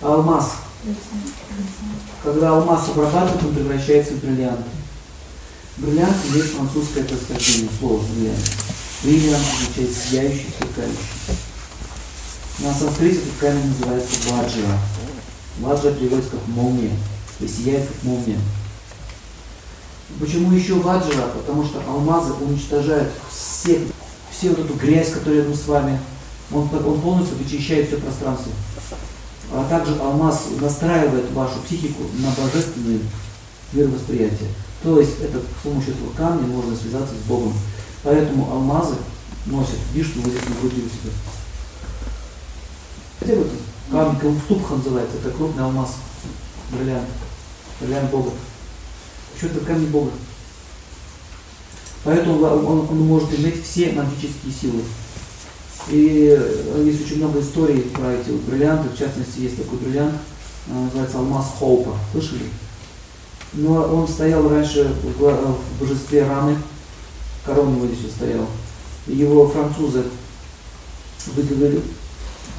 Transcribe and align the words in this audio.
Алмаз. 0.00 0.52
Когда 2.24 2.50
алмаз 2.50 2.88
обрабатывают, 2.88 3.44
он 3.44 3.54
превращается 3.54 4.14
в 4.14 4.20
бриллиант. 4.20 4.64
Бриллиант 5.76 6.16
есть 6.34 6.54
французское 6.54 7.04
происхождение, 7.04 7.68
слово 7.78 8.02
бриллиант. 8.06 8.50
Бриллиант 9.02 9.44
означает 9.44 9.96
сияющий, 9.96 10.46
сверкающий. 10.56 11.38
На 12.60 12.74
санскрите 12.74 13.18
этот 13.18 13.38
камень 13.40 13.68
называется 13.68 14.10
ваджра. 14.30 14.78
Ваджра 15.60 15.92
переводится 15.92 16.32
как 16.32 16.48
молния, 16.48 16.96
то 17.38 17.44
есть 17.44 17.58
сияет 17.58 17.86
как 17.86 18.02
молния. 18.02 18.38
Почему 20.18 20.52
еще 20.52 20.74
ваджра? 20.74 21.28
Потому 21.34 21.64
что 21.64 21.82
алмазы 21.86 22.32
уничтожают 22.34 23.10
все, 23.30 23.80
все 24.30 24.50
вот 24.50 24.60
эту 24.60 24.74
грязь, 24.74 25.12
которая 25.12 25.40
рядом 25.40 25.54
с 25.54 25.66
вами. 25.66 25.98
Он, 26.52 26.68
он 26.84 27.00
полностью 27.00 27.36
вычищает 27.36 27.88
все 27.88 27.98
пространство. 27.98 28.50
А 29.52 29.66
также 29.68 29.98
алмаз 30.00 30.44
настраивает 30.60 31.30
вашу 31.32 31.60
психику 31.60 32.04
на 32.18 32.30
божественное 32.30 33.00
мировосприятие. 33.72 34.48
То 34.82 35.00
есть 35.00 35.20
это, 35.20 35.38
с 35.40 35.62
помощью 35.62 35.94
этого 35.94 36.12
камня 36.12 36.46
можно 36.46 36.74
связаться 36.76 37.14
с 37.14 37.28
Богом. 37.28 37.52
Поэтому 38.02 38.50
алмазы 38.50 38.94
носят 39.46 39.78
вишню 39.92 40.22
вот 40.22 40.32
здесь 40.32 40.48
на 40.48 40.54
груди 40.54 40.82
у 40.82 40.88
себя. 40.88 41.12
Где 43.20 43.36
вот 43.36 43.50
камень 43.90 44.18
Кауступха 44.20 44.76
называется, 44.76 45.16
это 45.18 45.30
крупный 45.30 45.64
алмаз, 45.64 45.96
бриллиант, 46.70 47.08
бриллиант 47.80 48.10
Бога. 48.10 48.30
Что 49.36 49.46
это 49.46 49.60
камень 49.60 49.88
Бога? 49.88 50.12
Поэтому 52.04 52.40
он, 52.42 52.88
он 52.88 52.98
может 53.00 53.38
иметь 53.38 53.64
все 53.64 53.92
магические 53.92 54.52
силы. 54.52 54.82
И 55.90 56.38
есть 56.84 57.04
очень 57.04 57.16
много 57.16 57.40
историй 57.40 57.82
про 57.82 58.12
эти 58.12 58.30
вот 58.30 58.42
бриллианты, 58.42 58.90
в 58.90 58.98
частности, 58.98 59.40
есть 59.40 59.56
такой 59.56 59.78
бриллиант, 59.78 60.14
называется 60.68 61.18
алмаз 61.18 61.46
Хоупа. 61.58 61.96
Слышали? 62.12 62.44
Но 63.54 63.82
он 63.82 64.06
стоял 64.06 64.48
раньше 64.48 64.84
в, 65.02 65.20
в 65.20 65.80
божестве 65.80 66.24
Рамы, 66.24 66.56
корона 67.44 67.74
его 67.74 67.86
здесь 67.86 68.12
стоял. 68.12 68.46
И 69.08 69.16
его 69.16 69.48
французы 69.48 70.04
выговорили, 71.26 71.82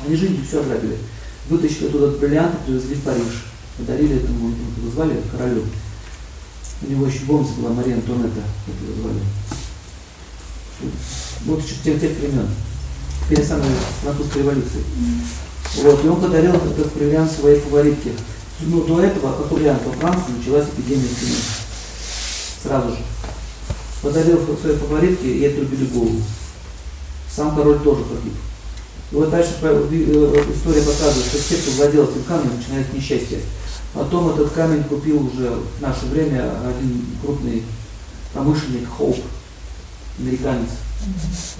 они 0.05 0.15
жили 0.15 0.43
все 0.45 0.59
ограбили. 0.59 0.97
Вытащили 1.49 1.87
оттуда 1.87 2.17
бриллианты, 2.17 2.57
привезли 2.65 2.95
в 2.95 3.03
Париж. 3.03 3.45
Подарили 3.77 4.17
этому, 4.17 4.51
этому 4.51 4.91
звали, 4.91 5.21
королю. 5.31 5.63
У 6.81 6.91
него 6.91 7.05
еще 7.05 7.25
бомба 7.25 7.49
была 7.53 7.69
Мария 7.71 7.95
Антуанетта, 7.95 8.41
как 8.65 8.75
его 8.81 9.01
звали. 9.01 9.19
Вот 11.45 11.63
еще 11.63 11.75
тех, 11.83 12.01
тех 12.01 12.17
времен, 12.17 12.47
перед 13.29 13.47
самой 13.47 13.69
французской 14.03 14.39
революцией. 14.39 14.83
Вот, 15.75 16.03
и 16.03 16.07
он 16.07 16.21
подарил 16.21 16.53
этот 16.55 16.93
бриллиант 16.93 17.31
своей 17.31 17.59
фаворитке. 17.59 18.11
Но 18.61 18.81
до 18.81 19.01
этого, 19.01 19.33
как 19.33 19.51
вариант, 19.51 19.81
во 19.85 19.93
Франции 19.93 20.33
началась 20.37 20.67
эпидемия 20.67 21.07
чумы. 21.07 21.35
Сразу 22.61 22.89
же. 22.89 22.97
Подарил 24.01 24.39
своей 24.59 24.77
фаворитке, 24.77 25.27
и 25.27 25.59
убили 25.59 25.85
голову. 25.85 26.21
Сам 27.29 27.55
король 27.55 27.79
тоже 27.79 28.03
погиб. 28.03 28.33
И 29.11 29.15
вот 29.15 29.29
дальше 29.29 29.51
история 29.51 30.81
показывает, 30.81 31.25
что 31.25 31.37
все, 31.37 31.57
кто 31.57 31.71
владел 31.71 32.03
этим 32.05 32.23
камнем, 32.23 32.57
начинает 32.57 32.93
несчастье. 32.93 33.39
Потом 33.93 34.29
этот 34.29 34.51
камень 34.51 34.83
купил 34.83 35.25
уже 35.25 35.49
в 35.49 35.81
наше 35.81 36.05
время 36.05 36.49
один 36.65 37.05
крупный 37.21 37.63
промышленник 38.33 38.87
Хоуп, 38.97 39.17
американец. 40.17 40.69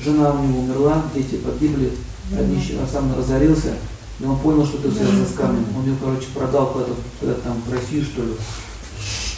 Жена 0.04 0.32
у 0.32 0.44
него 0.44 0.60
умерла, 0.62 1.04
дети 1.14 1.36
погибли, 1.36 1.94
один 2.32 2.60
сам 2.92 3.16
разорился, 3.16 3.76
и 4.20 4.26
он 4.26 4.38
понял, 4.40 4.66
что 4.66 4.78
это 4.78 4.92
связано 4.92 5.26
с 5.26 5.34
камнем. 5.34 5.66
Он 5.78 5.86
ее, 5.86 5.96
короче, 6.02 6.28
продал 6.34 6.72
куда-то, 6.72 6.94
куда 7.20 7.34
там, 7.36 7.62
в 7.68 7.72
Россию, 7.72 8.04
что 8.04 8.24
ли. 8.24 8.34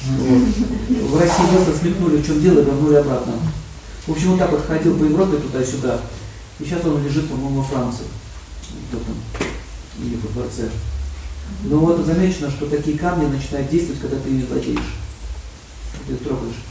Вот. 0.05 1.09
В 1.09 1.19
России 1.19 1.55
просто 1.55 1.77
смекнули, 1.79 2.17
в 2.17 2.25
чем 2.25 2.41
дело, 2.41 2.59
и 2.59 2.65
вернули 2.65 2.95
обратно. 2.95 3.33
В 4.05 4.11
общем, 4.11 4.31
вот 4.31 4.39
так 4.39 4.51
вот 4.51 4.65
ходил 4.65 4.97
по 4.97 5.03
Европе 5.03 5.37
туда-сюда. 5.37 6.01
И 6.59 6.65
сейчас 6.65 6.85
он 6.85 7.03
лежит, 7.03 7.29
по-моему, 7.29 7.61
во 7.61 7.63
Франции. 7.63 8.05
Там, 8.91 9.01
или 9.99 10.17
во 10.17 10.29
дворце. 10.29 10.69
Но 11.63 11.77
вот 11.77 12.05
замечено, 12.05 12.51
что 12.51 12.65
такие 12.65 12.97
камни 12.97 13.25
начинают 13.25 13.69
действовать, 13.69 14.01
когда 14.01 14.17
ты 14.17 14.29
ими 14.29 14.45
владеешь. 14.45 14.95
Ты 16.07 16.13
их 16.13 16.23
трогаешь. 16.23 16.63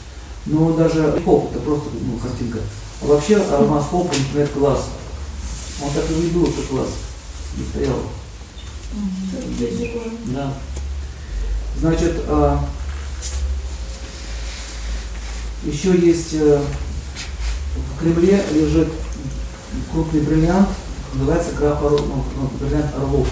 Но 0.46 0.72
даже 0.72 1.20
хоп, 1.24 1.50
это 1.52 1.60
просто 1.60 1.88
ну, 2.00 2.18
картинка. 2.18 2.58
Вообще 3.02 3.36
алмаз 3.36 3.86
хоп, 3.90 4.12
например, 4.16 4.48
класс. 4.48 4.90
Он 5.82 5.90
так 5.92 6.08
и 6.10 6.28
был, 6.28 6.46
что 6.46 6.62
класс. 6.62 6.88
Не 7.56 7.64
стоял. 7.64 7.98
Да. 10.26 10.54
Значит, 11.80 12.22
а, 12.28 12.64
еще 15.64 15.98
есть 15.98 16.34
а, 16.34 16.64
в 17.74 18.00
Кремле 18.00 18.44
лежит 18.52 18.88
крупный 19.90 20.20
бриллиант, 20.20 20.68
называется 21.14 21.52
граф 21.52 21.82
Орлов, 21.82 22.02
ну, 22.06 22.24
ну, 22.36 22.50
бриллиант 22.60 22.94
Орлов. 22.94 23.28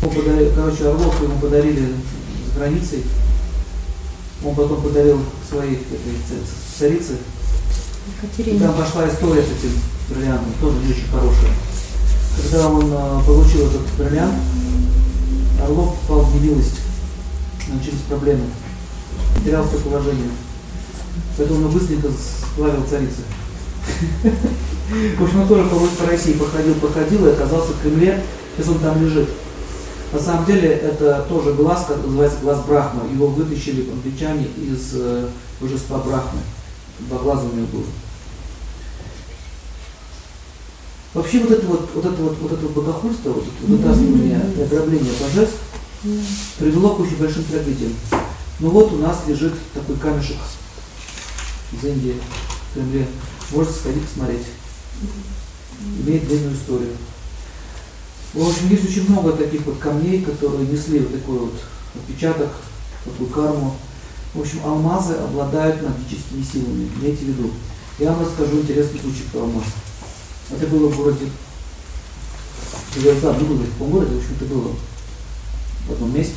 Подарили, 0.00 0.52
короче, 0.54 0.88
Орлов 0.88 1.20
ему 1.22 1.38
подарили 1.40 1.94
с 2.46 2.56
границей. 2.56 3.04
Он 4.44 4.54
потом 4.54 4.82
подарил 4.82 5.20
своей 5.48 5.76
этой, 5.76 5.98
царице. 6.82 7.12
И 8.38 8.58
там 8.58 8.74
пошла 8.74 9.08
история 9.08 9.42
с 9.42 9.46
этим 9.46 9.70
бриллиантом, 10.10 10.52
тоже 10.60 10.78
не 10.78 10.92
очень 10.92 11.08
хорошая. 11.08 11.52
Когда 12.42 12.68
он 12.68 12.92
а, 12.92 13.22
получил 13.24 13.66
этот 13.66 13.82
бриллиант, 13.96 14.34
Орлов 15.62 15.96
попал 16.00 16.24
в 16.24 16.34
немилость, 16.34 16.80
начались 17.68 18.00
проблемы, 18.08 18.46
потерял 19.36 19.66
все 19.68 19.78
положение. 19.78 20.30
Поэтому 21.36 21.66
он 21.66 21.72
быстренько 21.72 22.08
сплавил 22.10 22.84
царицы. 22.88 23.22
В 25.18 25.22
общем, 25.22 25.42
он 25.42 25.48
тоже 25.48 25.68
по 25.68 26.06
России 26.06 26.32
походил, 26.32 26.74
походил 26.74 27.26
и 27.26 27.30
оказался 27.30 27.72
в 27.72 27.80
Кремле, 27.80 28.22
сейчас 28.56 28.68
он 28.68 28.78
там 28.80 29.02
лежит. 29.02 29.28
На 30.12 30.18
самом 30.18 30.44
деле 30.44 30.68
это 30.68 31.24
тоже 31.28 31.54
глаз, 31.54 31.86
как 31.88 32.04
называется 32.04 32.38
глаз 32.42 32.60
Брахма. 32.66 33.04
Его 33.10 33.28
вытащили 33.28 33.88
англичане 33.90 34.48
из 34.58 34.90
э, 34.94 35.28
божества 35.60 35.98
Брахмы. 35.98 36.40
Два 37.08 37.18
глаза 37.18 37.44
него 37.44 37.66
было. 37.66 37.84
Вообще 41.14 41.40
вот 41.40 41.50
это 41.50 41.66
вот, 41.66 41.90
вот 41.94 42.06
это 42.06 42.22
вот, 42.22 42.38
вот 42.38 42.52
это 42.52 42.66
богохульство, 42.68 43.30
вот 43.30 43.44
это 43.44 43.66
вытаскивание 43.70 44.40
и 44.56 44.62
ограбление 44.62 45.12
божеств 45.20 45.58
привело 46.58 46.94
к 46.94 47.00
очень 47.00 47.18
большим 47.18 47.44
трагедиям. 47.44 47.92
Ну 48.60 48.70
вот 48.70 48.92
у 48.92 48.96
нас 48.96 49.18
лежит 49.26 49.52
такой 49.74 49.96
камешек 49.96 50.38
из 51.72 51.84
Индии, 51.84 52.16
в 52.70 52.74
Кремле. 52.74 53.06
Можете 53.50 53.78
сходить 53.78 54.06
посмотреть. 54.08 54.46
Имеет 56.00 56.26
длинную 56.26 56.54
историю. 56.54 56.96
В 58.32 58.48
общем, 58.48 58.70
есть 58.70 58.88
очень 58.88 59.10
много 59.10 59.32
таких 59.32 59.66
вот 59.66 59.78
камней, 59.78 60.22
которые 60.22 60.66
несли 60.66 61.00
вот 61.00 61.12
такой 61.12 61.38
вот 61.38 61.54
отпечаток, 61.94 62.48
такую 63.04 63.28
карму. 63.28 63.76
В 64.34 64.40
общем, 64.40 64.60
алмазы 64.64 65.14
обладают 65.14 65.82
магическими 65.82 66.42
силами. 66.42 66.88
Имейте 67.00 67.24
в 67.24 67.28
виду. 67.28 67.50
Я 67.98 68.12
вам 68.12 68.24
расскажу 68.24 68.60
интересный 68.60 69.00
случай 69.00 69.24
про 69.30 69.40
алмаз. 69.40 69.64
Это 70.50 70.66
было 70.66 70.88
в 70.88 70.96
городе, 70.96 71.26
да, 72.94 73.34
не 73.36 73.44
буду 73.44 73.64
в 73.64 73.72
каком 73.72 73.90
городе, 73.90 74.14
в 74.14 74.18
общем, 74.18 74.36
это 74.36 74.44
было 74.46 74.74
в 75.86 75.92
одном 75.92 76.14
месте. 76.14 76.34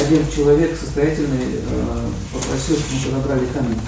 Один 0.00 0.28
человек 0.30 0.78
состоятельный 0.78 1.60
э, 1.60 2.10
попросил, 2.32 2.76
чтобы 2.76 3.16
мы 3.16 3.22
подобрали 3.22 3.46
камень. 3.46 3.80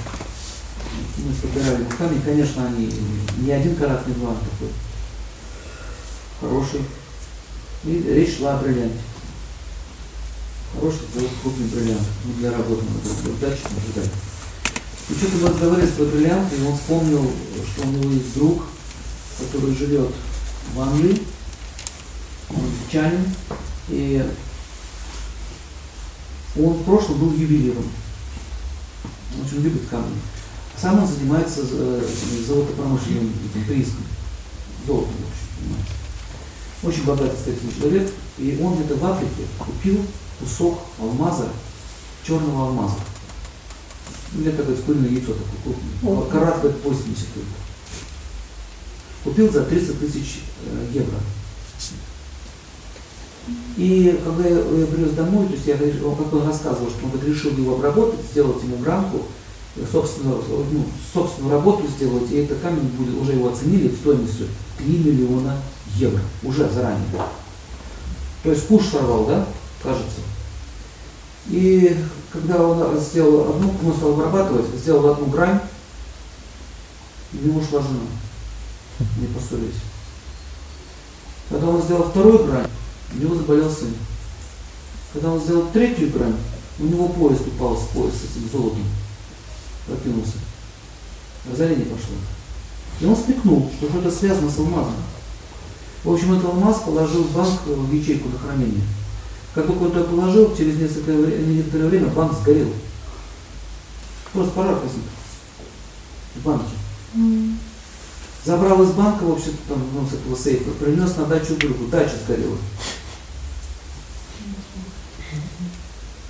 Мы 1.16 1.34
собирали 1.34 1.84
камень, 1.98 2.22
конечно, 2.22 2.66
они 2.66 2.92
не 3.38 3.52
один 3.52 3.74
карат, 3.76 4.06
не 4.06 4.14
два, 4.14 4.32
а 4.32 4.34
такой 4.34 4.68
хороший. 6.40 6.80
И 7.84 8.02
речь 8.14 8.36
шла 8.38 8.58
о 8.58 8.62
бриллианте. 8.62 8.98
Хороший, 10.84 11.00
крупный 11.42 11.66
бриллиант. 11.68 12.06
Ну, 12.26 12.34
для 12.34 12.52
работы 12.52 12.82
надо 12.84 13.30
удачи 13.30 13.62
ожидать. 13.64 14.10
И 15.08 15.14
что-то 15.14 15.36
мы 15.38 15.48
разговаривали 15.48 15.90
про 15.90 16.04
бриллиант, 16.04 16.52
и 16.52 16.62
он 16.62 16.76
вспомнил, 16.76 17.30
что 17.72 17.86
у 17.86 17.90
него 17.90 18.10
есть 18.10 18.34
друг, 18.34 18.64
который 19.38 19.74
живет 19.74 20.10
в 20.74 20.80
Англии, 20.80 21.22
он 22.50 22.64
англичанин, 22.64 23.24
и 23.88 24.30
он 26.54 26.74
в 26.74 26.84
прошлом 26.84 27.18
был 27.18 27.32
ювелиром. 27.32 27.90
Он 29.38 29.46
очень 29.46 29.62
любит 29.62 29.88
камни. 29.88 30.20
Сам 30.76 31.02
он 31.02 31.08
занимается 31.08 31.62
э, 31.62 32.06
золотопромышленным 32.46 33.32
прииском. 33.66 34.04
Золотом, 34.86 35.08
в 35.08 35.30
общем, 35.30 35.48
понимаете 35.56 36.04
очень 36.82 37.04
богатый 37.04 37.38
статный 37.38 37.72
человек, 37.72 38.12
и 38.36 38.60
он 38.62 38.74
где-то 38.74 38.96
в 38.96 39.06
Африке 39.06 39.44
купил 39.58 40.04
кусок 40.38 40.78
алмаза, 40.98 41.48
черного 42.26 42.66
алмаза. 42.66 42.96
У 44.34 44.38
меня 44.38 44.50
такое 44.52 44.76
куриное 44.76 45.10
яйцо 45.10 45.32
такое 45.32 45.74
крупное. 46.00 46.30
Карат 46.30 46.62
80 46.62 46.84
только. 47.34 47.48
Купил 49.22 49.52
за 49.52 49.64
300 49.64 49.94
тысяч 49.94 50.40
э, 50.66 50.86
евро. 50.92 51.18
И 53.76 54.20
когда 54.24 54.48
я, 54.48 54.86
привез 54.86 55.12
домой, 55.12 55.46
то 55.46 55.54
есть 55.54 55.66
я, 55.66 55.76
как 55.76 56.32
он 56.32 56.46
рассказывал, 56.46 56.90
что 56.90 57.06
он 57.06 57.26
решил 57.26 57.50
его 57.52 57.74
обработать, 57.74 58.20
сделать 58.30 58.62
ему 58.62 58.78
грамку, 58.78 59.22
собственную, 59.90 60.42
ну, 60.70 60.84
собственную 61.12 61.54
работу 61.54 61.86
сделать, 61.88 62.30
и 62.30 62.36
этот 62.36 62.60
камень 62.60 62.88
будет, 62.96 63.20
уже 63.20 63.32
его 63.32 63.50
оценили 63.50 63.94
стоимостью 63.94 64.46
3 64.78 64.86
миллиона 64.86 65.56
евро, 65.96 66.20
уже 66.42 66.68
заранее. 66.70 67.04
То 68.42 68.50
есть 68.50 68.66
куш 68.66 68.86
сорвал, 68.86 69.26
да, 69.26 69.46
кажется. 69.84 70.20
И 71.46 71.96
когда 72.32 72.60
он 72.66 72.98
сделал 72.98 73.50
одну, 73.50 73.72
он 73.84 73.94
стал 73.94 74.12
обрабатывать, 74.14 74.74
сделал 74.74 75.12
одну 75.12 75.26
грань, 75.26 75.60
и 77.32 77.36
ему 77.36 77.60
ушла 77.60 77.80
жена. 77.80 78.00
Не 79.18 79.26
поссорились. 79.28 79.74
Когда 81.48 81.68
он 81.68 81.82
сделал 81.82 82.10
вторую 82.10 82.44
грань, 82.46 82.70
у 83.12 83.18
него 83.18 83.34
заболел 83.36 83.70
сын. 83.70 83.94
Когда 85.12 85.30
он 85.30 85.40
сделал 85.40 85.68
третью 85.72 86.10
грань, 86.10 86.36
у 86.80 86.84
него 86.84 87.08
поезд 87.08 87.46
упал 87.46 87.76
с 87.76 87.86
пояса 87.88 88.16
с 88.16 88.36
этим 88.36 88.50
золотом 88.50 88.84
прокинулся. 89.86 90.38
Озарение 91.52 91.86
пошло. 91.86 92.16
И 93.00 93.06
он 93.06 93.16
спекнул, 93.16 93.70
что 93.76 93.88
что-то 93.88 94.10
связано 94.10 94.50
с 94.50 94.58
алмазом. 94.58 94.94
В 96.02 96.12
общем, 96.12 96.32
этот 96.34 96.46
алмаз 96.46 96.80
положил 96.80 97.24
в 97.24 97.32
банк 97.32 97.60
в 97.66 97.92
ячейку 97.92 98.28
на 98.28 98.38
хранение. 98.38 98.82
Как 99.54 99.66
только 99.66 99.82
он 99.84 99.92
туда 99.92 100.04
положил, 100.04 100.56
через 100.56 100.76
несколько, 100.78 101.12
некоторое 101.12 101.88
время 101.88 102.08
банк 102.08 102.32
сгорел. 102.40 102.72
Просто 104.32 104.52
пожар 104.52 104.74
возник 104.74 105.04
в 106.34 106.42
банке. 106.42 106.74
Mm. 107.14 107.54
Забрал 108.44 108.82
из 108.82 108.90
банка, 108.90 109.22
в 109.22 109.32
общем, 109.32 109.52
там, 109.68 109.78
ну, 109.94 110.06
с 110.06 110.14
этого 110.14 110.36
сейфа, 110.36 110.70
принес 110.72 111.16
на 111.16 111.26
дачу 111.26 111.56
другу, 111.56 111.86
дача 111.86 112.14
сгорела. 112.26 112.56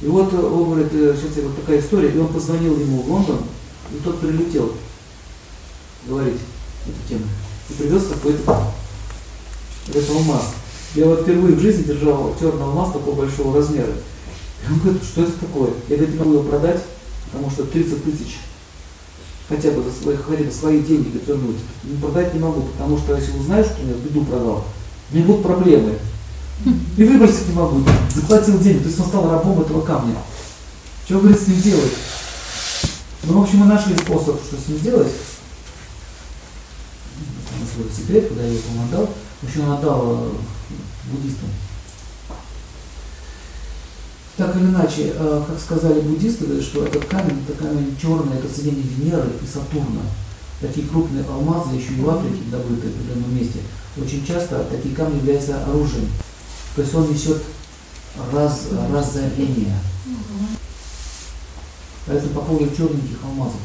И 0.01 0.07
вот 0.07 0.33
э, 0.35 0.37
он 0.37 0.65
говорит, 0.65 0.93
э, 0.93 1.17
сейчас 1.17 1.43
вот 1.43 1.57
такая 1.57 1.81
история, 1.81 2.11
и 2.11 2.19
он 2.19 2.29
позвонил 2.29 2.79
ему 2.79 3.03
в 3.03 3.11
Лондон, 3.11 3.41
и 3.91 3.97
тот 4.05 4.21
прилетел 4.21 4.75
говорить 6.07 6.41
эту 6.87 7.09
тему. 7.09 7.25
И 7.71 7.73
привез 7.73 8.07
какой-то 8.07 8.73
этот 9.89 10.11
алмаз. 10.11 10.55
Я 10.95 11.07
вот 11.07 11.23
впервые 11.23 11.57
в 11.57 11.61
жизни 11.61 11.83
держал 11.83 12.35
черный 12.39 12.63
алмаз 12.63 12.93
такого 12.93 13.17
большого 13.17 13.57
размера. 13.57 13.93
И 14.67 14.73
он 14.73 14.79
говорит, 14.79 15.03
что 15.03 15.23
это 15.23 15.33
такое? 15.33 15.71
Я 15.89 15.97
говорит, 15.97 16.19
могу 16.19 16.35
его 16.35 16.43
продать, 16.45 16.83
потому 17.33 17.51
что 17.51 17.65
30 17.65 18.05
тысяч 18.05 18.39
хотя 19.49 19.71
бы 19.73 19.83
за 19.83 19.91
свои, 19.91 20.17
хотя 20.17 20.45
бы 20.45 20.51
свои 20.51 20.81
деньги 20.81 21.21
вернуть. 21.27 21.59
Не 21.85 21.97
продать 21.97 22.33
не 22.33 22.41
могу, 22.41 22.63
потому 22.63 22.99
что 22.99 23.15
если 23.17 23.37
узнаешь, 23.37 23.67
что 23.67 23.83
я 23.83 23.95
беду 23.95 24.25
продал, 24.25 24.65
у 25.11 25.15
меня 25.15 25.27
будут 25.27 25.43
проблемы. 25.43 25.99
И 26.97 27.05
выбросить 27.05 27.49
не 27.49 27.55
могу. 27.55 27.83
Заплатил 28.15 28.59
деньги, 28.59 28.83
то 28.83 28.89
есть 28.89 29.01
он 29.01 29.07
стал 29.07 29.31
рабом 29.31 29.61
этого 29.61 29.83
камня. 29.83 30.17
Что, 31.05 31.19
говорит, 31.19 31.41
с 31.41 31.49
ним 31.49 31.61
делать? 31.61 31.93
Ну, 33.25 33.41
в 33.41 33.43
общем, 33.43 33.59
мы 33.59 33.67
нашли 33.67 33.97
способ, 33.97 34.41
что 34.43 34.57
с 34.57 34.69
ним 34.69 34.79
делать. 34.81 35.13
Это 37.57 37.75
свой 37.75 37.87
секрет, 37.95 38.29
куда 38.29 38.43
я 38.43 38.53
его 38.53 38.61
отдал. 38.89 39.11
В 39.43 39.47
общем, 39.47 39.69
он 39.69 39.73
отдал 39.73 40.19
э, 40.21 40.31
буддистам. 41.11 41.49
Так 44.37 44.57
или 44.57 44.65
иначе, 44.65 45.13
э, 45.15 45.45
как 45.47 45.61
сказали 45.61 46.01
буддисты, 46.01 46.61
что 46.61 46.85
этот 46.85 47.05
камень, 47.05 47.45
это 47.47 47.57
камень 47.57 47.97
черный, 48.01 48.37
это 48.39 48.53
соединение 48.53 48.85
Венеры 48.85 49.31
и 49.41 49.47
Сатурна. 49.47 50.03
Такие 50.61 50.89
крупные 50.89 51.25
алмазы, 51.25 51.77
еще 51.77 51.93
и 51.93 52.01
в 52.01 52.11
Африке 52.11 52.43
добытые 52.51 52.93
в 52.93 52.97
определенном 52.97 53.37
месте, 53.37 53.61
очень 53.97 54.27
часто 54.27 54.65
такие 54.65 54.95
камни 54.95 55.19
являются 55.19 55.65
оружием. 55.65 56.09
То 56.75 56.83
есть 56.83 56.95
он 56.95 57.13
несет 57.13 57.43
раз, 58.33 58.67
разорение. 58.93 59.79
Поэтому 62.07 62.35
по 62.35 62.41
поводу 62.41 62.75
черненьких 62.75 63.19
алмазов. 63.25 63.61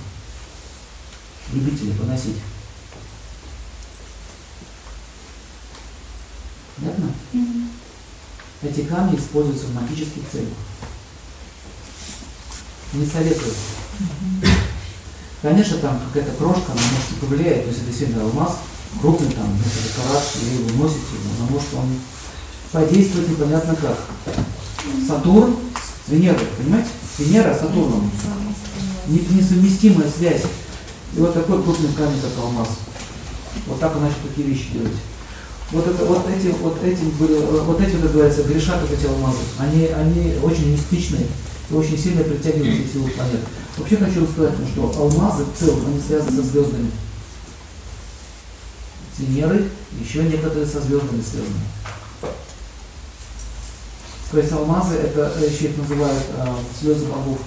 Любители 1.51 1.91
поносить. 1.93 2.37
Эти 8.61 8.81
камни 8.81 9.17
используются 9.17 9.67
в 9.67 9.75
магических 9.75 10.23
целях. 10.31 10.49
Не 12.93 13.05
советую. 13.05 13.53
Конечно, 15.41 15.77
там 15.77 16.01
какая-то 16.07 16.35
крошка, 16.37 16.71
она 16.73 16.81
может 16.81 17.19
повлияет, 17.21 17.63
то 17.63 17.69
есть 17.69 17.79
это 17.79 17.87
действительно 17.87 18.23
алмаз, 18.23 18.57
крупный 18.99 19.31
там, 19.31 19.55
несколько 19.55 20.01
карат, 20.01 20.23
и 20.35 20.57
вы 20.57 20.63
выносите 20.73 21.15
его, 21.15 21.31
но 21.39 21.45
может 21.45 21.73
он 21.75 21.99
подействовать 22.71 23.29
непонятно 23.29 23.75
как. 23.75 23.97
Сатурн 25.07 25.55
с 25.75 26.11
Венерой, 26.11 26.45
понимаете? 26.57 26.89
Венера 27.17 27.53
с 27.53 27.59
Сатурном. 27.59 28.11
Несовместимая 29.07 30.09
связь. 30.09 30.43
И 31.15 31.19
вот 31.19 31.33
такой 31.33 31.63
крупный 31.63 31.93
камень, 31.93 32.19
как 32.21 32.43
алмаз. 32.43 32.69
Вот 33.67 33.79
так 33.79 33.95
начал 33.99 34.17
такие 34.27 34.47
вещи 34.47 34.71
делать. 34.73 34.93
Вот, 35.71 35.87
это, 35.87 36.03
вот 36.05 36.27
эти, 36.29 36.47
вот 36.61 36.83
эти 36.83 37.03
были, 37.19 37.35
вот 37.39 37.79
эти, 37.79 37.95
как 37.97 38.11
говорится, 38.11 38.43
грешат 38.43 38.81
вот 38.81 38.91
эти 38.91 39.05
алмазы. 39.05 39.37
Они, 39.59 39.85
они 39.87 40.35
очень 40.41 40.71
мистичные 40.71 41.27
и 41.69 41.73
очень 41.73 41.97
сильно 41.97 42.23
притягивают 42.23 42.91
силу 42.91 43.07
планет. 43.09 43.41
Вообще 43.77 43.97
хочу 43.97 44.27
сказать, 44.27 44.55
что 44.73 44.91
алмазы 44.97 45.43
в 45.45 45.57
целом, 45.57 45.85
они 45.85 46.01
связаны 46.01 46.31
со 46.31 46.41
звездами. 46.41 46.91
С 49.15 49.19
Венерой, 49.19 49.69
еще 49.99 50.23
некоторые 50.23 50.65
со 50.65 50.81
звездами 50.81 51.21
связаны. 51.21 52.33
То 54.31 54.39
есть 54.39 54.51
алмазы, 54.51 54.95
это 54.95 55.33
еще 55.43 55.65
их 55.65 55.77
называют 55.77 56.23
э, 56.37 56.55
слезы 56.79 57.05
богов. 57.05 57.39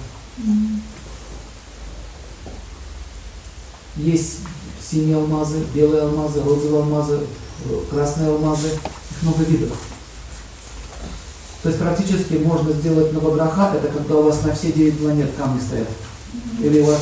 Есть 3.95 4.39
синие 4.81 5.17
алмазы, 5.17 5.63
белые 5.73 6.03
алмазы, 6.03 6.41
розовые 6.41 6.83
алмазы, 6.83 7.19
красные 7.89 8.29
алмазы, 8.29 8.67
их 8.67 9.21
много 9.21 9.43
видов. 9.43 9.71
То 11.61 11.69
есть 11.69 11.79
практически 11.79 12.33
можно 12.33 12.73
сделать 12.73 13.13
новобраха, 13.13 13.73
это 13.75 13.87
когда 13.87 14.15
у 14.15 14.23
вас 14.23 14.43
на 14.43 14.53
все 14.53 14.71
9 14.71 14.99
планет 14.99 15.31
камни 15.37 15.61
стоят. 15.61 15.87
Или 16.59 16.81
у 16.81 16.85
вас 16.85 16.99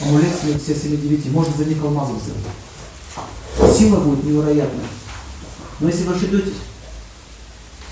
амулет 0.00 0.32
все 0.62 0.72
7-9, 0.72 1.30
можно 1.30 1.54
за 1.56 1.64
них 1.66 1.82
алмазы 1.82 2.12
сделать. 2.22 3.76
Сила 3.76 4.00
будет 4.00 4.24
невероятная. 4.24 4.86
Но 5.80 5.88
если 5.88 6.04
вы 6.04 6.14
ошибетесь, 6.14 6.54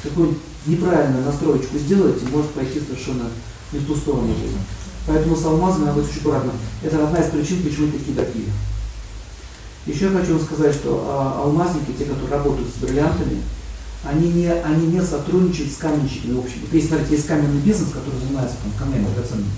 какую-нибудь 0.02 0.40
неправильную 0.66 1.24
настроечку 1.24 1.78
сделаете, 1.78 2.26
может 2.32 2.50
пойти 2.52 2.80
совершенно 2.80 3.24
не 3.72 3.78
в 3.80 3.86
ту 3.86 3.96
сторону 3.96 4.34
жизни. 4.34 4.58
Поэтому 5.06 5.36
с 5.36 5.44
алмазами 5.44 5.86
надо 5.86 6.00
быть 6.00 6.10
очень 6.10 6.20
аккуратно. 6.20 6.52
Это 6.82 7.04
одна 7.04 7.18
из 7.18 7.30
причин, 7.30 7.62
почему 7.62 7.90
такие 7.92 8.16
такие. 8.16 8.46
Еще 9.88 10.10
хочу 10.10 10.38
сказать, 10.38 10.74
что 10.74 11.02
а, 11.08 11.42
алмазники, 11.44 11.92
те, 11.98 12.04
которые 12.04 12.30
работают 12.30 12.68
с 12.68 12.78
бриллиантами, 12.82 13.40
они 14.04 14.28
не, 14.28 14.52
они 14.52 14.86
не 14.86 15.00
сотрудничают 15.00 15.72
с 15.72 15.76
каменщиками 15.76 16.34
в 16.34 16.40
общем. 16.40 16.60
Есть, 16.70 16.88
смотрите, 16.88 17.14
есть 17.14 17.26
каменный 17.26 17.60
бизнес, 17.60 17.88
который 17.88 18.20
занимается 18.20 18.56
там, 18.62 18.72
камнями 18.78 19.06
драгоценными. 19.14 19.48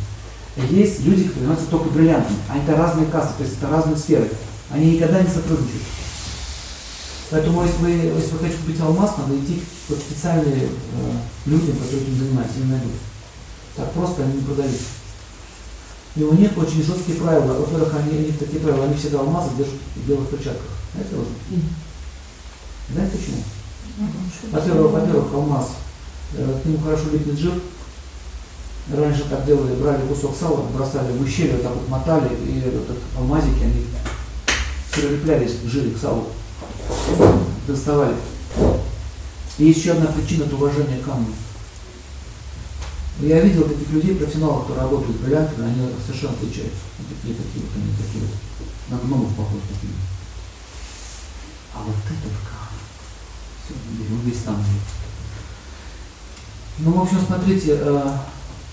Есть 0.71 1.01
люди, 1.01 1.25
которые 1.25 1.41
занимаются 1.41 1.71
только 1.71 1.91
бриллиантами. 1.91 2.39
Они 2.49 2.63
это 2.63 2.77
разные 2.77 3.07
кассы, 3.07 3.33
то 3.37 3.43
есть 3.43 3.57
это 3.59 3.69
разные 3.69 3.97
сферы. 3.97 4.31
Они 4.71 4.93
никогда 4.93 5.21
не 5.21 5.29
сотрудничают. 5.29 5.83
Поэтому, 7.31 7.65
если 7.65 7.79
вы, 7.79 7.91
если 7.91 8.33
вы 8.33 8.39
хотите 8.39 8.61
купить 8.61 8.81
алмаз, 8.81 9.17
надо 9.19 9.37
идти 9.37 9.63
к 9.89 9.93
специальным 9.93 10.53
э, 10.53 10.69
людям, 11.47 11.77
которые 11.77 12.03
этим 12.03 12.19
занимаются, 12.19 12.59
и 12.61 12.65
найдут. 12.65 12.93
Так 13.77 13.93
просто 13.93 14.23
они 14.23 14.35
не 14.35 14.43
продают. 14.43 14.77
И 16.17 16.23
у 16.23 16.33
них 16.35 16.57
очень 16.59 16.83
жесткие 16.83 17.19
правила. 17.19 17.55
Во-первых, 17.55 17.95
они, 17.95 18.19
у 18.19 18.23
них 18.23 18.39
такие 18.39 18.61
правила, 18.61 18.85
они 18.85 18.95
всегда 18.95 19.21
алмазы 19.21 19.51
держат 19.57 19.75
в 19.97 20.09
белых 20.09 20.29
перчатках. 20.29 20.71
Знаете, 20.95 21.17
вот? 21.17 21.29
Знаете 22.93 23.17
почему? 23.17 23.43
Во-первых, 24.51 24.93
во-первых, 24.93 25.35
алмаз, 25.35 25.69
э, 26.35 26.61
к 26.63 26.67
нему 26.67 26.79
хорошо 26.79 27.11
липнет 27.13 27.39
жир. 27.39 27.55
Раньше 28.93 29.29
так 29.29 29.47
делали, 29.47 29.77
брали 29.77 30.05
кусок 30.09 30.35
сала, 30.37 30.67
бросали 30.75 31.13
в 31.13 31.23
ущелье, 31.23 31.53
вот 31.53 31.63
так 31.63 31.75
вот 31.75 31.89
мотали, 31.89 32.29
и 32.45 32.59
этот 32.59 32.99
алмазики, 33.17 33.63
они 33.63 33.87
прилеплялись 34.91 35.61
к 35.63 35.69
жире, 35.69 35.93
к 35.93 35.99
салу 35.99 36.27
доставали. 37.69 38.17
И 39.59 39.67
еще 39.67 39.93
одна 39.93 40.07
причина– 40.07 40.45
это 40.45 40.57
уважение 40.57 40.99
камню. 40.99 41.33
Я 43.23 43.41
видел 43.41 43.69
таких 43.69 43.91
людей, 43.91 44.15
профессионалов, 44.15 44.63
которые 44.63 44.85
работают 44.85 45.17
с 45.17 45.21
бриллиантами, 45.21 45.69
они 45.69 45.93
совершенно 46.07 46.33
отличаются. 46.33 46.81
Вот 46.99 47.09
такие, 47.09 47.35
такие 47.35 47.65
вот 47.65 47.77
они, 47.77 47.93
такие 47.93 48.25
вот, 48.25 48.35
на 48.89 48.99
гномов 48.99 49.37
похожи 49.37 49.61
такие. 49.69 49.93
А 51.75 51.83
вот 51.83 51.97
этот 51.97 52.33
камень, 52.49 52.81
все, 53.65 54.15
он 54.15 54.21
весь 54.21 54.43
там. 54.43 54.65
Ну, 56.79 56.93
в 56.93 57.03
общем, 57.03 57.19
смотрите, 57.27 57.79
э, 57.79 58.17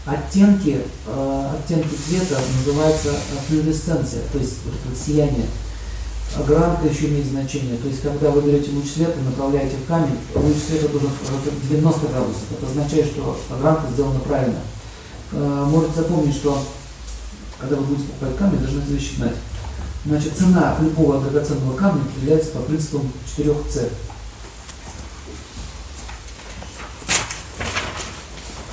оттенки, 0.05 0.81
э, 1.05 1.51
оттенки 1.53 1.95
цвета 2.07 2.39
называется 2.57 3.15
флюоресценция, 3.47 4.23
то 4.31 4.37
есть 4.37 4.59
вот 4.63 4.75
это 4.75 4.95
сияние 4.95 5.47
А 6.35 6.43
гранка 6.43 6.87
еще 6.87 7.07
имеет 7.07 7.25
значение. 7.25 7.77
То 7.77 7.87
есть, 7.87 8.01
когда 8.01 8.31
вы 8.31 8.41
берете 8.41 8.71
луч 8.71 8.89
света, 8.89 9.19
направляете 9.21 9.77
в 9.77 9.87
камень, 9.87 10.17
луч 10.35 10.55
света 10.57 10.89
должен 10.89 11.09
90 11.69 12.07
градусов. 12.07 12.43
Это 12.51 12.67
означает, 12.67 13.07
что 13.07 13.39
гранка 13.59 13.87
сделана 13.91 14.19
правильно. 14.19 14.59
Э, 15.31 15.65
можете 15.67 16.01
запомнить, 16.01 16.35
что 16.35 16.61
когда 17.59 17.75
вы 17.77 17.83
будете 17.85 18.07
покупать 18.09 18.37
камень, 18.37 18.59
должны 18.59 18.83
эти 18.83 18.91
вещи 18.91 19.15
знать. 19.15 19.35
Значит, 20.05 20.37
цена 20.37 20.77
любого 20.79 21.19
драгоценного 21.21 21.75
камня 21.75 22.01
определяется 22.01 22.51
по 22.51 22.59
принципам 22.59 23.11
4C. 23.37 23.89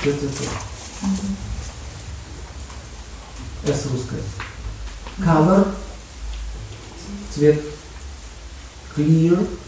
ЦЦЦ. 0.04 0.42
S 3.66 3.86
русская. 3.90 4.20
Color, 5.18 5.68
цвет. 7.34 7.60
Clear, 8.96 9.58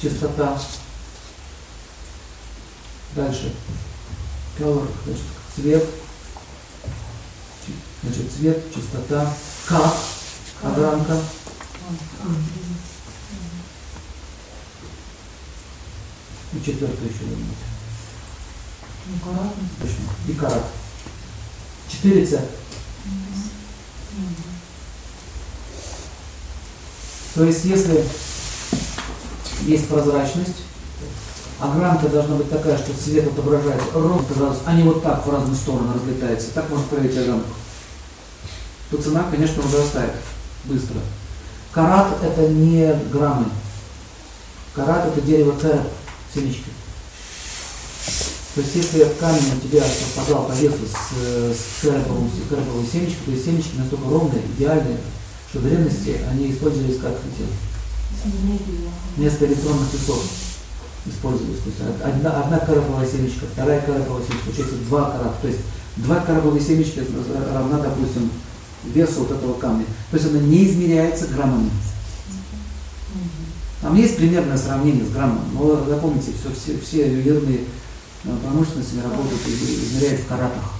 чистота. 0.00 0.60
Дальше. 3.14 3.54
Color, 4.58 4.88
значит, 5.04 5.24
цвет. 5.54 5.86
Значит, 8.02 8.32
цвет, 8.32 8.74
чистота. 8.74 9.32
Как, 9.66 9.94
огранка. 10.62 11.20
И 16.52 16.64
четвертое 16.64 17.06
еще 17.06 17.24
думаете. 17.24 17.66
Точно. 19.80 20.04
И 20.28 20.32
карат. 20.34 20.64
Четыре 21.88 22.26
С. 22.26 22.40
То 27.36 27.44
есть, 27.44 27.66
если 27.66 28.02
есть 29.66 29.88
прозрачность, 29.88 30.62
огранка 31.60 32.08
должна 32.08 32.36
быть 32.36 32.48
такая, 32.48 32.78
что 32.78 32.92
свет 32.94 33.26
отображается 33.26 33.86
ровно 33.92 34.22
градус, 34.34 34.58
а 34.64 34.72
не 34.72 34.82
вот 34.82 35.02
так 35.02 35.26
в 35.26 35.30
разные 35.30 35.54
стороны 35.54 35.92
разлетается. 35.92 36.48
Так 36.54 36.70
можно 36.70 36.86
проверить 36.86 37.18
огранку. 37.18 37.48
То 38.90 38.96
цена, 38.96 39.26
конечно, 39.30 39.62
возрастает 39.62 40.12
быстро. 40.64 40.96
Карат 41.72 42.22
это 42.22 42.48
не 42.48 42.94
граммы. 43.12 43.46
Карат 44.74 45.06
это 45.06 45.20
дерево 45.20 45.54
кэр, 45.60 45.82
семечки. 46.34 46.70
То 48.54 48.62
есть 48.62 48.74
если 48.74 49.04
камень 49.20 49.58
у 49.58 49.68
тебя 49.68 49.82
совпадал 49.82 50.46
по 50.46 50.52
весу 50.52 50.78
с, 50.86 51.54
с 51.54 51.82
кэробовой, 51.82 52.30
кэробовой 52.48 52.86
семечкой, 52.90 53.26
то 53.26 53.30
есть 53.32 53.44
семечки 53.44 53.76
настолько 53.76 54.08
ровные, 54.08 54.42
идеальные, 54.56 54.96
что 55.56 55.58
в 55.58 55.62
древности 55.64 56.16
они 56.30 56.52
использовались 56.52 56.98
как 56.98 57.12
эти, 57.12 57.46
вместо 59.16 59.46
электронных 59.46 59.90
часов 59.90 60.22
использовались. 61.06 61.60
То 61.60 61.68
есть 61.68 62.02
одна, 62.04 62.42
одна 62.42 62.58
карповая 62.58 63.08
семечка, 63.08 63.46
вторая 63.52 63.80
карповая 63.80 64.22
семечка, 64.22 64.44
получается 64.44 64.76
два 64.88 65.10
карата. 65.10 65.36
То 65.40 65.48
есть 65.48 65.60
два 65.96 66.16
карповые 66.20 66.62
семечки 66.62 67.02
равна, 67.52 67.78
допустим, 67.78 68.30
весу 68.84 69.20
вот 69.20 69.32
этого 69.32 69.54
камня. 69.54 69.86
То 70.10 70.16
есть 70.16 70.28
она 70.28 70.40
не 70.40 70.66
измеряется 70.66 71.28
граммами. 71.28 71.70
Там 73.82 73.94
есть 73.94 74.16
примерное 74.16 74.56
сравнение 74.56 75.04
с 75.04 75.10
граммом, 75.10 75.44
но 75.52 75.84
запомните, 75.84 76.32
все, 76.32 76.52
все, 76.52 76.80
все 76.80 77.08
ювелирные 77.08 77.60
промышленностями 78.42 79.02
работают 79.02 79.40
и 79.46 79.52
измеряют 79.52 80.22
в 80.22 80.26
каратах. 80.26 80.72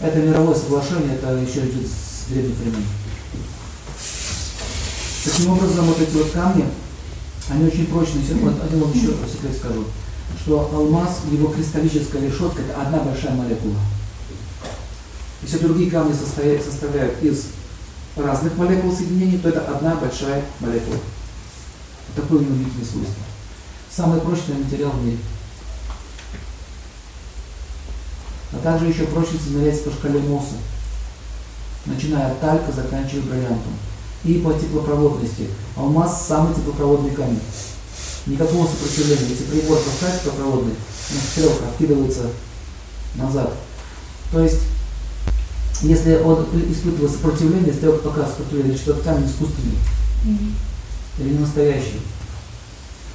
Это 0.00 0.18
мировое 0.20 0.54
соглашение, 0.54 1.16
это 1.16 1.36
еще 1.36 1.66
идет 1.66 1.86
с 1.86 2.07
древних 2.28 2.56
времен. 2.56 2.84
Таким 5.24 5.50
образом, 5.50 5.86
вот 5.86 6.00
эти 6.00 6.14
вот 6.14 6.30
камни, 6.30 6.64
они 7.50 7.64
очень 7.66 7.86
прочные. 7.86 8.24
Вот 8.34 8.62
один 8.62 8.80
вам 8.80 8.92
еще 8.92 9.08
секрет 9.30 9.56
скажу, 9.58 9.84
что 10.42 10.70
алмаз, 10.72 11.20
его 11.30 11.48
кристаллическая 11.48 12.22
решетка, 12.22 12.62
это 12.62 12.80
одна 12.80 12.98
большая 13.00 13.34
молекула. 13.34 13.76
Если 15.42 15.58
другие 15.58 15.90
камни 15.90 16.12
состоят, 16.12 16.62
составляют 16.62 17.22
из 17.22 17.46
разных 18.16 18.56
молекул 18.56 18.94
соединений, 18.94 19.38
то 19.38 19.48
это 19.48 19.60
одна 19.60 19.94
большая 19.96 20.44
молекула. 20.60 20.98
Такое 22.16 22.38
у 22.38 22.42
удивительное 22.42 22.84
свойство. 22.84 23.22
Самый 23.90 24.20
прочный 24.20 24.56
материал 24.56 24.90
в 24.90 25.04
мире. 25.04 25.18
А 28.52 28.58
также 28.58 28.86
еще 28.86 29.04
прочность 29.04 29.46
измеряется 29.46 29.84
по 29.84 29.90
шкале 29.90 30.20
Мосса, 30.20 30.54
начиная 31.86 32.32
от 32.32 32.40
талька, 32.40 32.72
заканчивая 32.72 33.22
бриллиантом. 33.22 33.72
И 34.24 34.34
по 34.34 34.52
теплопроводности. 34.52 35.48
Алмаз 35.76 36.26
самый 36.26 36.54
теплопроводный 36.54 37.12
камень. 37.12 37.40
Никакого 38.26 38.66
сопротивления. 38.66 39.28
Если 39.28 39.44
прибор 39.44 39.78
поставить 39.78 40.20
теплопроводный, 40.20 40.74
он 40.74 41.18
стрелка 41.32 41.68
откидывается 41.68 42.30
назад. 43.14 43.54
То 44.32 44.40
есть, 44.40 44.60
если 45.82 46.16
он 46.16 46.46
испытывает 46.70 47.12
сопротивление, 47.12 47.72
стрелка 47.72 48.08
показывает 48.08 48.36
сопротивление, 48.36 48.76
что 48.76 48.90
этот 48.92 49.04
камень 49.04 49.26
искусственный. 49.26 49.78
Mm-hmm. 50.26 51.20
Или 51.20 51.32
не 51.34 51.38
настоящий. 51.38 52.00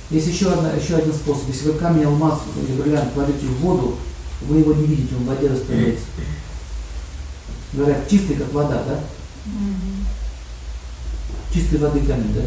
Есть 0.10 0.28
еще, 0.28 0.52
одна, 0.52 0.72
еще 0.72 0.96
один 0.96 1.14
способ. 1.14 1.48
Если 1.48 1.72
вы 1.72 1.74
камень, 1.74 2.06
алмаз 2.06 2.40
или 2.68 2.82
бриллиант 2.82 3.14
кладете 3.14 3.46
в 3.46 3.60
воду, 3.62 3.98
вы 4.42 4.60
его 4.60 4.74
не 4.74 4.86
видите, 4.86 5.16
он 5.16 5.24
в 5.24 5.28
воде 5.28 5.48
растворяется. 5.48 6.06
Говорят, 7.74 8.08
чистый, 8.10 8.36
как 8.36 8.54
вода, 8.54 8.84
да? 8.88 9.00
Чистой 11.52 11.80
воды 11.80 12.02
камень, 12.02 12.34
да? 12.34 12.42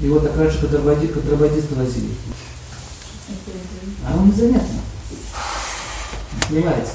И 0.00 0.08
вот 0.08 0.22
так 0.22 0.36
раньше 0.36 0.60
контрабандисты, 0.60 1.14
контрабандисты 1.14 1.74
возили. 1.74 2.14
А 4.06 4.16
он 4.16 4.30
незаметно. 4.30 4.80
Смывается. 6.48 6.92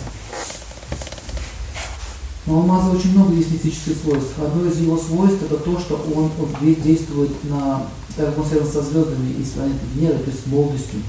Но 2.45 2.55
у 2.55 2.61
алмаза 2.61 2.91
очень 2.91 3.11
много 3.11 3.33
есть 3.33 3.51
мистических 3.51 3.97
свойств. 4.01 4.39
Одно 4.39 4.65
из 4.65 4.79
его 4.79 4.97
свойств 4.97 5.43
это 5.43 5.57
то, 5.57 5.79
что 5.79 5.95
он 6.15 6.31
действует 6.81 7.43
на, 7.43 7.87
так 8.15 8.27
как 8.27 8.37
он 8.37 8.45
связан 8.45 8.71
со 8.71 8.81
звездами 8.81 9.33
и 9.33 9.43
с 9.43 9.49
планетой 9.49 9.87
Венеры, 9.93 10.19
то 10.19 10.31
есть 10.31 10.43
с 10.43 10.47
молодостью. 10.47 11.01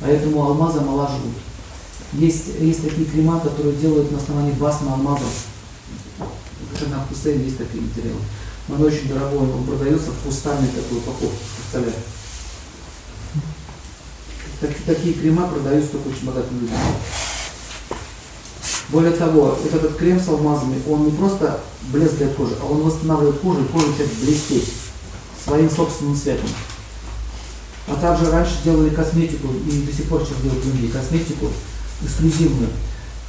Поэтому 0.00 0.42
алмазы 0.44 0.80
омолаживают. 0.80 1.36
Есть, 2.12 2.44
есть 2.60 2.82
такие 2.82 3.06
крема, 3.06 3.40
которые 3.40 3.74
делают 3.76 4.10
на 4.10 4.18
основании 4.18 4.52
басма 4.52 4.92
алмазов. 4.92 5.46
Даже 6.72 6.88
на 6.88 7.04
Хусейн 7.04 7.42
есть 7.42 7.58
такие 7.58 7.82
материалы. 7.82 8.20
Но 8.68 8.76
он 8.76 8.82
очень 8.82 9.08
дорогой, 9.08 9.38
он 9.38 9.64
продается 9.64 10.10
в 10.10 10.22
хрустальной 10.22 10.68
такой 10.68 10.98
упаковке, 10.98 11.36
хрусталя. 11.56 11.92
Так, 14.60 14.70
такие 14.86 15.14
крема 15.14 15.48
продаются 15.48 15.92
только 15.92 16.08
очень 16.08 16.26
богатым 16.26 16.60
людям. 16.60 16.76
Более 18.88 19.12
того, 19.12 19.58
вот 19.62 19.74
этот 19.74 19.96
крем 19.96 20.20
с 20.20 20.28
алмазами, 20.28 20.80
он 20.88 21.06
не 21.06 21.10
просто 21.10 21.60
блеск 21.92 22.16
для 22.16 22.28
кожи, 22.28 22.56
а 22.60 22.64
он 22.64 22.82
восстанавливает 22.82 23.40
кожу, 23.40 23.62
и 23.62 23.66
кожа 23.66 23.88
начинает 23.88 24.12
блестеть 24.14 24.72
своим 25.44 25.70
собственным 25.70 26.16
цветом. 26.16 26.48
А 27.88 27.96
также 27.96 28.30
раньше 28.30 28.54
делали 28.64 28.90
косметику, 28.90 29.48
и 29.52 29.82
до 29.82 29.92
сих 29.92 30.06
пор 30.06 30.24
сейчас 30.24 30.40
делают 30.42 30.64
другие, 30.64 30.90
косметику 30.90 31.50
эксклюзивную. 32.02 32.70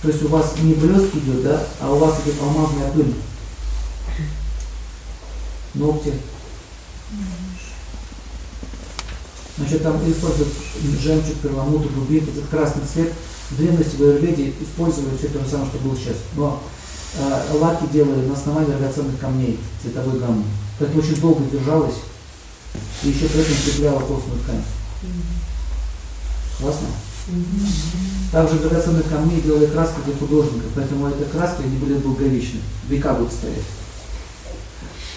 То 0.01 0.09
есть 0.09 0.23
у 0.23 0.27
вас 0.27 0.53
не 0.61 0.73
блеск 0.73 1.15
идет, 1.15 1.43
да, 1.43 1.63
а 1.81 1.91
у 1.91 1.97
вас 1.97 2.19
идет 2.21 2.35
алмазная 2.41 2.91
пыль. 2.91 3.13
Ногти. 5.73 6.13
Значит, 9.57 9.83
там 9.83 9.97
используют 10.09 10.53
жемчуг, 11.01 11.37
перламутр, 11.37 11.89
рубин, 11.95 12.23
этот 12.23 12.47
красный 12.49 12.83
цвет– 12.85 13.13
в 13.49 13.57
древности 13.57 13.95
в 13.95 14.01
Аюрведе 14.01 14.53
использовали 14.61 15.15
все 15.17 15.29
то 15.29 15.39
же 15.39 15.49
самое, 15.49 15.69
что 15.69 15.79
было 15.79 15.95
сейчас. 15.95 16.17
Но 16.35 16.61
э, 17.17 17.57
лаки 17.59 17.87
делали 17.91 18.25
на 18.25 18.33
основании 18.33 18.71
драгоценных 18.71 19.19
камней 19.19 19.59
цветовой 19.81 20.19
гаммы. 20.19 20.43
Это 20.79 20.97
очень 20.97 21.19
долго 21.21 21.43
держалось 21.45 21.95
и 23.03 23.09
еще 23.09 23.27
при 23.27 23.41
этом 23.41 23.55
цепляла 23.55 24.01
толстую 24.01 24.39
ткань. 24.41 24.63
Классно? 26.59 26.87
Также 28.31 28.59
драгоценных 28.59 29.07
камней 29.09 29.41
делали 29.41 29.67
краски 29.67 29.99
для 30.05 30.15
художников, 30.15 30.71
поэтому 30.75 31.07
эта 31.07 31.25
краска 31.25 31.63
не 31.63 31.77
были 31.77 31.95
долговечны, 31.95 32.59
века 32.89 33.13
будут 33.13 33.33
стоять. 33.33 33.63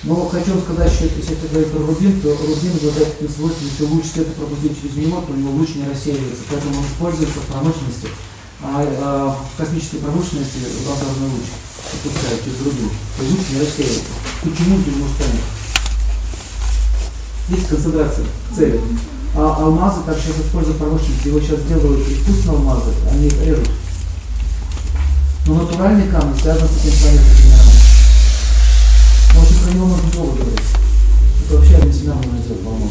Но 0.03 0.27
хочу 0.29 0.59
сказать, 0.61 0.93
что 0.93 1.05
если 1.05 1.37
это 1.37 1.49
говорить 1.49 1.73
про 1.73 1.87
рубин, 1.87 2.21
то 2.21 2.31
рубин 2.31 2.73
обладает 2.75 3.13
таким 3.13 3.29
свойством, 3.29 3.69
если 3.69 3.85
луч 3.85 4.05
света 4.07 4.31
пропустить 4.33 4.81
через 4.81 4.97
него, 4.97 5.21
то 5.21 5.35
него 5.35 5.51
луч 5.53 5.75
не 5.75 5.87
рассеивается, 5.87 6.43
поэтому 6.51 6.79
он 6.79 6.87
используется 6.87 7.41
в 7.41 7.53
промышленности, 7.53 8.09
а, 8.63 8.81
а 9.03 9.37
в 9.37 9.59
космической 9.59 9.99
промышленности 9.99 10.59
лазерный 10.89 11.29
луч 11.29 11.47
пропускают 11.91 12.45
через 12.45 12.59
рубин, 12.65 12.91
то 13.19 13.25
луч 13.25 13.41
не 13.53 13.61
рассеивается. 13.61 14.15
Почему 14.43 14.77
не 14.79 15.09
станет? 15.15 15.45
Есть 17.51 17.69
концентрация 17.69 18.25
цели. 18.57 18.81
А 19.35 19.55
алмазы 19.63 20.01
так 20.05 20.17
сейчас 20.19 20.45
используют 20.45 20.77
в 20.77 20.81
промышленности, 20.81 21.29
его 21.29 21.41
сейчас 21.41 21.63
делают 21.63 22.09
искусственные 22.09 22.59
алмазы, 22.59 22.91
они 23.11 23.27
их 23.29 23.41
режут. 23.45 23.71
Но 25.47 25.55
натуральный 25.55 26.09
камень 26.09 26.39
связан 26.41 26.69
с 26.69 26.85
этим 26.85 26.99
планетой 26.99 27.43
генералом. 27.43 27.73
Может, 29.35 29.59
про 29.59 29.73
него 29.73 29.87
можно 29.87 30.11
долго 30.11 30.33
говорить. 30.39 30.61
Это 31.47 31.57
вообще 31.57 31.77
один 31.77 31.93
семинар 31.93 32.17
можно 32.17 32.39
сделать, 32.43 32.63
по-моему. 32.63 32.91